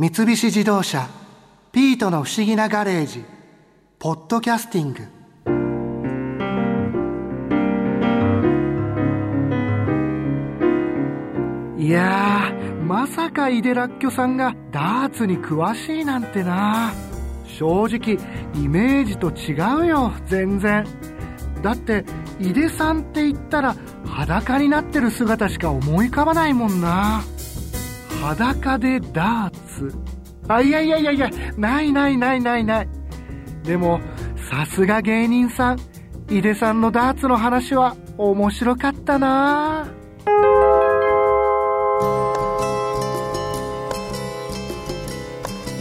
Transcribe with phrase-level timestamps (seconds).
[0.00, 1.08] 三菱自動車
[1.72, 3.24] 「ピートの不思議なガレージ」
[3.98, 5.00] 「ポッドキャスティング」
[11.82, 12.52] いや
[12.86, 16.92] まさか井出らっきょさんがダーツに詳しいなんてな。
[17.44, 18.18] 正直
[18.54, 20.86] イメージと違うよ全然。
[21.60, 22.04] だって
[22.38, 23.74] 井出さんって言ったら
[24.06, 27.24] 裸になってる姿しか思い浮かばないもんな。
[28.20, 29.94] 裸でダーツ。
[30.48, 32.88] あいやいやいやいやないないないないない。
[33.62, 34.00] でも
[34.50, 35.80] さすが芸人さん
[36.30, 39.86] 井出さんのダーツの話は面白かったな。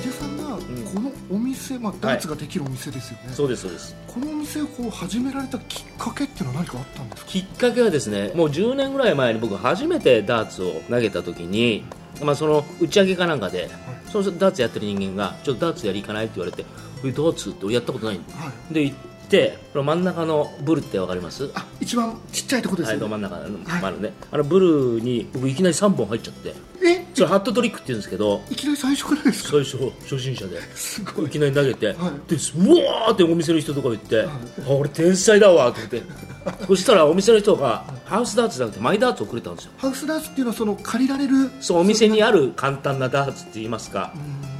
[0.00, 0.56] 井出さんが
[0.94, 3.96] このお店、まあ、ダーツができるお店ですよね、そうですそうです。
[4.06, 7.30] このお店をこう始められたきっかけっていうのは何かあったんですか？
[7.30, 11.84] きっかけはですねもう10年ぐらい前に僕初めてダーツを投げた時に、
[12.22, 13.68] まあ、その打ち上げかなんかで、
[14.10, 16.64] そのダーツやってる人間がちょっとダーツやり行かないって言われて
[17.04, 18.96] えダーツって俺やったことないんで,、はで行っ
[19.28, 21.50] てこの真ん中のブルってわかります？
[21.54, 23.84] あ一番ちっちゃいとこですはい、よね、ど真ん中の、はい。
[23.84, 26.54] あのね、あのブルに僕いきなり3本入っちゃって。
[26.86, 27.06] え？
[27.14, 29.50] それハットトリックって言うんですけどいきなり最初からですか？
[29.50, 31.26] 最初初心者ですごい。
[31.26, 31.96] いきなり投げて、はい。
[31.96, 34.28] でうわーってお店の人とか言って、あ
[34.68, 36.02] 俺天才だわと思って
[36.66, 39.72] そしたらお店の人がハウスダーツじゃなくてマイダーツをくれたんですよ。
[39.78, 44.12] ハウスダーツっていうのはその借りられるそうお店にある簡単なダーツって言いますか。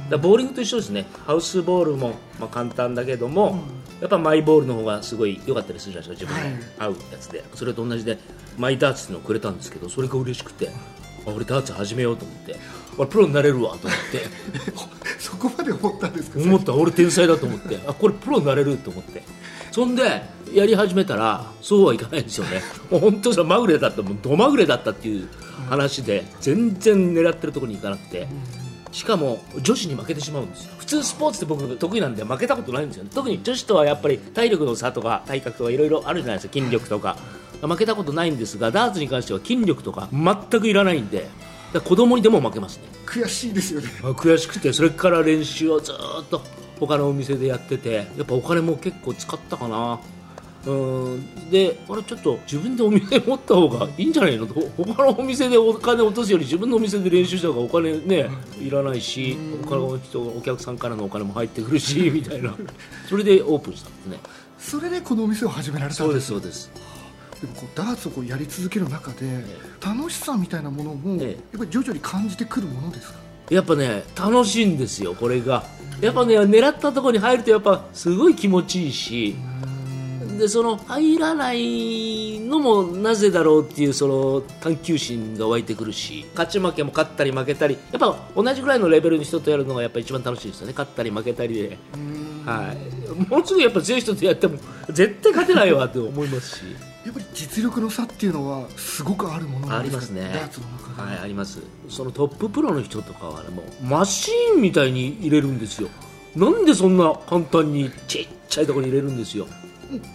[0.09, 1.05] だボーリングと一緒ですね。
[1.25, 3.59] ハウスボールもまあ簡単だけども、
[4.01, 8.17] やっぱマイボールの方がすごい良かったりするじゃないですか自分の合うやつで、それと同じで
[8.57, 10.69] マイダーツっていうのをくれたんですけどそれが嬉しくて
[11.27, 12.55] あ俺ダーツ始めようと思って
[12.97, 14.25] 俺プロになれるわと思って。
[15.19, 16.39] そこまで思ったんですか？
[16.39, 16.73] 思った。
[16.73, 17.79] 俺天才だと思って。
[17.87, 19.23] あこれプロになれると思って。
[19.71, 20.21] そんで
[20.55, 22.61] やり始めたらそうはいかないんですよね。
[22.89, 25.27] もう本当さまぐれだったもうどまぐれだったっていう
[25.69, 28.27] 話で全然狙ってるところに行かなくて。
[28.91, 30.71] しかも女子に負けてしまうんですよ。
[30.77, 33.09] 普通スポーツって僕得意なんで負けたことないんですよね。
[33.13, 36.53] 特に女子とはやっぱり体力の差とか体格とかいろいろあるじゃないですか。
[36.53, 37.17] 筋力とか。
[37.61, 41.27] 負けたことないんですがダーツに関しては筋力とか全くいらないんで。
[41.83, 42.83] 子供にでも負けますね。
[43.05, 43.89] 悔しいですよね。
[44.01, 44.71] あ悔しくて。
[44.71, 46.41] それから練習をずーっと
[46.79, 48.07] 他のお店でやってて。
[48.17, 49.99] やっぱお金も結構使ったかな
[50.65, 51.49] うん。
[51.51, 54.47] であれちょっと自分でお店持った方がいいんじゃないの？
[54.47, 54.53] と
[54.83, 62.55] 他のお店でお金落とすより自分のお店で練習した方がお金ねいらないし他の人お客さんからのお金も入ってくるしみたいな。
[63.09, 64.19] それでオープンしたんですね。
[64.59, 66.71] それでこのお店を始められたんそうでですすそうです。
[67.41, 69.45] でもこうダーツをこうやり続ける中で
[69.85, 73.15] 楽しさみたいなものもやっええぱり徐々に感じてくるものですか？
[73.51, 75.63] やっぱね楽しいんですよこれが。
[76.01, 79.35] やっぱね狙ったところに入るとやっぱすごい気持ちいいし
[80.37, 90.73] でその入らないのもなぜだろうっていうその探求心が湧いてくるし勝ち負けも勝ったり負けたりやっぱ同じぐらいのレベルの人とやるのがやっぱ一番楽しいですよね。
[90.73, 91.77] 勝ったり負けたりで、
[92.45, 94.57] はい、もうすぐやっぱ強い人とやっても
[94.89, 96.61] 絶対勝てないわって思いますし。
[97.05, 100.01] やっぱり実力の差っていうのはすごくあるものなあんですか？
[100.05, 100.21] りますね。
[100.97, 101.59] はいあります。
[101.87, 105.89] そのトッププロの人とかはねもうマシーンみたいに入れるんですよ。
[106.35, 109.47] なんでそんな簡単にちっちゃいところに入れるんですよ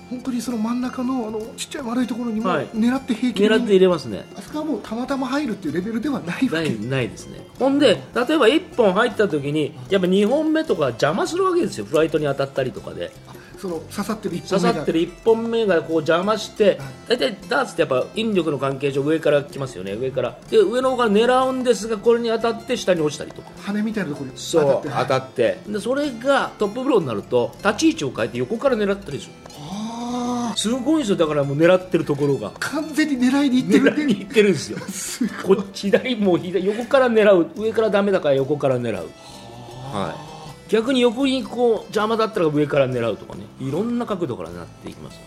[0.08, 2.66] 本当にその真ん中のあのちっちゃい丸いところにもはい。
[2.69, 4.26] 狙って平気で、狙って入れますね。
[4.36, 6.48] あそこはもうたまたま入るっていうレベルではないわけ。
[6.48, 7.41] ないないですね。
[7.58, 11.84] ほんで例えば1本入った時にやっぱ2本目とか邪魔するわけですよ。
[11.84, 13.12] フライトに当たったりとかで。
[13.60, 14.75] その刺さってる一刺本目が。
[14.75, 16.78] さってる1本目がこう邪魔してはい。
[17.09, 19.92] 大体ダーツってやっぱ引力の関係上上から来ますよね。
[19.92, 20.38] 上から。
[20.50, 23.50] で上の方から狙うんですがこれに当たって下に落ちたりとか。
[23.60, 24.88] 羽みたいなところにそうて。
[24.88, 25.59] 当たって。
[25.69, 29.32] でそれがトッププロになると立ち位置を変えて横から狙ったりする。
[29.44, 29.50] あ
[30.60, 31.16] すごいんですよ。
[31.16, 32.50] だからもう狙ってるところが。
[32.50, 34.78] ー完全に狙いにいってる狙いにいってるんですよ。
[35.43, 37.50] こっち左も左横から狙う。
[37.56, 39.09] 上からダメだから横から狙う。
[39.93, 40.15] は
[40.69, 40.71] い。
[40.71, 43.44] 逆に横にこう邪魔だったら上から狙うとかね。
[43.59, 45.26] いろんな角度から狙っていきますよね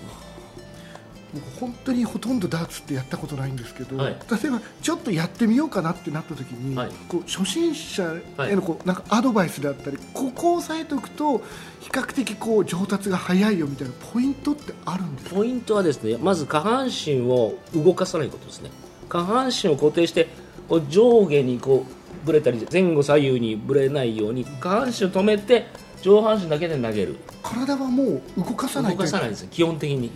[1.33, 4.17] 僕本当にほとんどダーツってやったことないんですけど、はい。
[4.29, 6.91] 例えばちょっとやってみようかなってなった時に、はい。
[7.07, 11.39] こう初心者へのこうなんかアドバイスであったりここを押さえておくと
[11.79, 15.35] 比較的こう上達が早いよみたいなポイントってあるんですか？
[15.35, 18.69] ポイントはですねまず下半身を動かさないことですね。
[19.09, 20.27] 下半身を固定して
[20.69, 25.65] こう上下にこうぶれたり前後左右にぶれないように下半身を止めて
[26.01, 27.17] 上半身だけで投げる。
[27.41, 30.09] 体はもう動かさない動かさないいですよ基本的に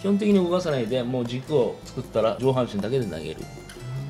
[0.00, 3.36] 基本的に動かさないでもう軸を作ったら上半身だけで投げる。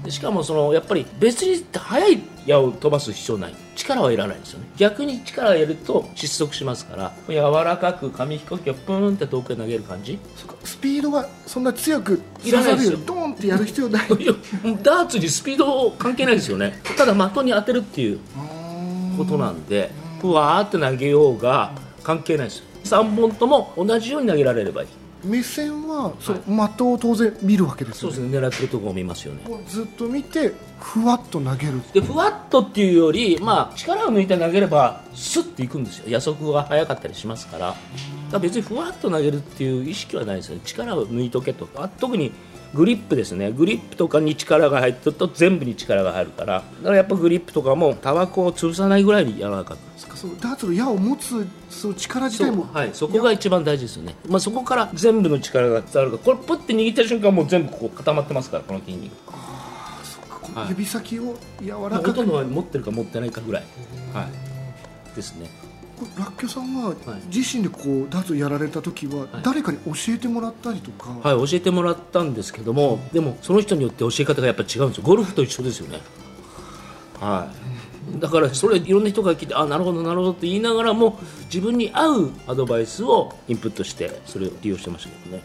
[0.05, 3.55] でしかもそのやっぱり別に速い矢を飛ばす必要ない。
[3.75, 4.67] 力はいらないんですよね。
[4.76, 10.19] 逆に力を入れると失速しますから柔らかく紙飛行機をプーンって遠くへ投げる感じ。
[10.37, 12.99] そうかスピードはそんな強くいらないですよ。
[13.06, 14.08] ドーンってやる必要ない。
[14.82, 16.81] ダーツにスピード関係ないですよね。
[16.96, 24.88] ただ的に当てるっていうあことなんでふわーって投げようが関係ないです3本とも同じように投げられればいい
[25.25, 28.38] 目線はその的を当然見るわけですよね、そうですね。
[28.38, 29.41] 狙ってるところを見ますよね。
[29.67, 36.05] ずっと見てふわっと投げるでふわっとっていうより、まあ、力を抜いて投げればスッていくんですよ。
[36.09, 37.69] 野速が速かったりしますから。
[37.69, 37.79] だか
[38.32, 40.62] ら別にふわっと投げるっていう意識はないですよね。
[40.65, 41.67] 力を抜いとけと。
[41.67, 42.32] か特に
[42.75, 43.50] グリップですね。
[43.50, 46.56] グリップとかに力が入ってると全部に力が入るから。
[46.56, 52.65] だからやっぱグリップとかもタバコを潰さないぐらいに柔らかくそっかそのダーツの矢を持つその力自体も。
[52.65, 56.37] そうはい、そこが一番大事ですよね、まあ、そこから全部の力が伝わるから。
[56.37, 59.12] これポッて握った瞬間もう全部こう固まってますからこの筋肉。
[59.29, 60.67] あそっか。
[60.69, 63.65] 指先を柔まあらかく、ほとんどは持ってるか持ってないかぐらい、
[64.12, 64.29] は
[65.12, 65.49] い、ですね
[65.98, 66.96] これラッキョさんははい。
[67.34, 69.28] 自身でこうダーツをやられた時ははい。
[69.42, 76.00] 誰かに教えてもらったりとか、はい、教えてもらったんですけども、でもその人によって教え方がやっぱ違うんですよ、ゴルフと一緒ですよね。
[77.20, 77.52] は
[78.16, 85.42] い、だからそれいろんな人が聞いて、あなるほど、なるほどって言いながらも、自分に合うアドバイスをインプットして、それを利用してましたけどね。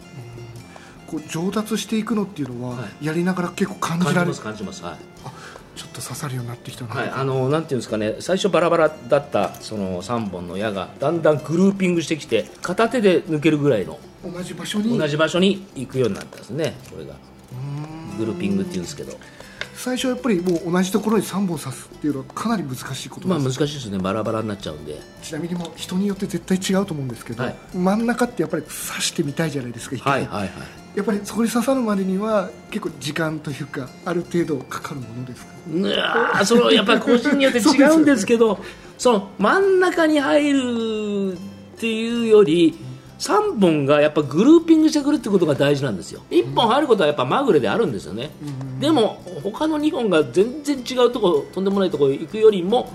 [1.14, 4.34] こう上達していくのっていうのは、はやりながら結構感じられる。
[4.34, 4.84] 感じます、感じます。
[4.84, 4.96] はい。
[5.76, 14.96] ちょっと刺さるようになってきたな、はい、あのなんていうんですかね最初バラバラだったその3本の矢がだんだんグルーピングしてきて片手で抜けるぐらいの同じ場所に？
[14.96, 17.14] 同じ場所に行くようになったんですねこれが。
[18.18, 19.14] グルーピングっていうんですけど
[19.76, 23.98] 最初はやっぱりもう同じところに3本刺すっていうのはかなり難しいことまあ難しいですね。
[23.98, 24.98] バラバラになっちゃうんで。
[25.22, 27.56] ちなみにもう人によって絶対違うと思うんですけど、はい。
[27.74, 30.50] 真ん中ってやっぱり刺してみたいじゃないですかはいはいはい。
[30.96, 35.52] やっぱりそこに刺さるまでには結構時間というかある程度かかるものですか？
[35.72, 38.60] うわーそのやっぱり個人によって違うんですけど
[38.96, 41.36] その真ん中に入るっ
[41.80, 42.78] ていうより
[43.18, 46.22] 3本がやっぱグルーピングしてくるってことが大事なんですよ。
[46.30, 48.30] 1本入ることはやっぱまぐれであるんですよね、
[48.80, 52.90] でも他の2本が全然違うところとんでもないところ行くよりも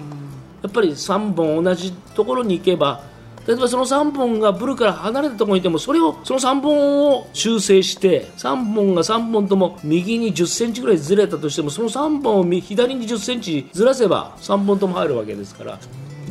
[0.62, 3.04] やっぱり3本同じところに行けば
[3.48, 15.80] 例えばその3本がブルから離れたところにいてもそれをその3本を修正して3本が3本とも右に1 0センチぐらいずれたとしてもその3本を右左に1 0センチずらせば3本とも入るわけですから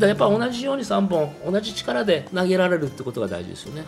[0.06, 3.84] やっぱ同じように3本同じ力で投げられるってことが大事ですよね。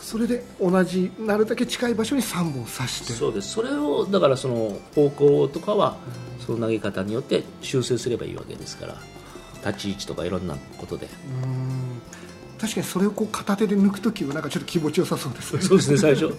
[0.00, 3.12] それで同じなるだけ近い場所に3本刺して。
[3.12, 3.52] そうです。
[3.52, 5.96] それをだからその方向とかは
[6.44, 8.96] その投げ方によって修正すればいいわけですから。
[9.64, 11.06] 立ち位置とかいろんなことで。
[11.42, 12.02] うん。
[12.60, 15.62] 確かにそれをこう片手で抜くときはなんかちょっと気持ちよさそうですね。
[15.62, 16.34] そうですね最初。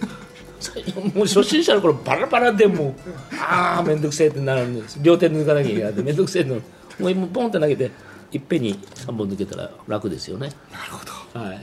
[0.60, 2.94] 最初もう初心者の頃バラバラでもう
[3.38, 4.98] ああ面倒くせえってなるんです。
[5.02, 6.60] 両手で抜かなきゃいけないんで面倒くせえのも
[7.00, 7.90] う今ポンって投げて
[8.36, 10.50] いっぺんに3本抜けたら楽ですよね。
[10.70, 11.38] なるほど。
[11.40, 11.58] はい。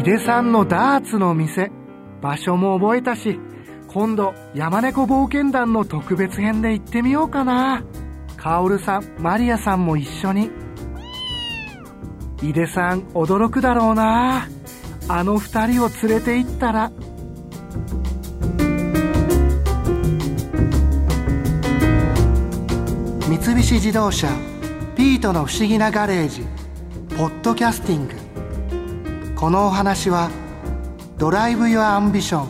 [0.00, 1.72] 井出さんのダーツの店
[2.22, 3.40] 場所も覚えたし
[3.88, 7.84] 今度山猫冒険団の特別編で行ってみようかな。
[8.36, 10.50] カオルさんマリアさんも一緒に。
[12.42, 14.46] 井出さん驚くだろうな。
[15.08, 16.92] あの二人を連れて行ったら
[23.28, 24.28] 三菱自動車
[24.96, 26.42] ピートの不思議なガレージ
[27.16, 28.14] ポッドキャスティング。
[29.34, 30.30] このお話は
[31.18, 32.48] Drive your Ambition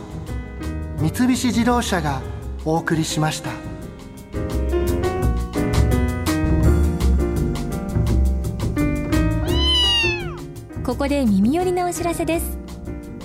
[0.99, 2.21] 三菱自動車が
[2.63, 3.49] お送りしました。
[10.85, 12.64] ここで耳寄りなお知らせです。